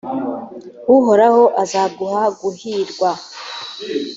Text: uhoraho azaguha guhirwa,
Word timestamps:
uhoraho 0.95 1.43
azaguha 1.61 2.21
guhirwa, 2.41 3.11